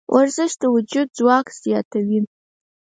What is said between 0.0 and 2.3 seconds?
ورزش د وجود ځواک زیاتوي.